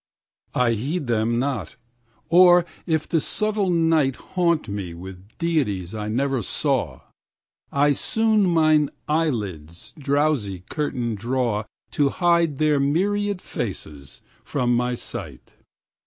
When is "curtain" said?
10.71-11.15